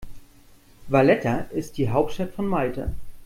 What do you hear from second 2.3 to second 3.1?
von Malta.